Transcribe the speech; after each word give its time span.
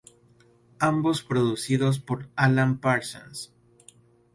Ambos 0.79 1.21
producidos 1.21 1.99
por 1.99 2.27
Alan 2.35 2.79
Parsons. 2.79 3.53